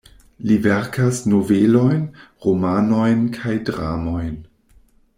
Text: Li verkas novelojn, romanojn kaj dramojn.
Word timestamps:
Li 0.51 0.55
verkas 0.63 1.19
novelojn, 1.33 2.01
romanojn 2.47 3.23
kaj 3.39 3.55
dramojn. 3.71 4.37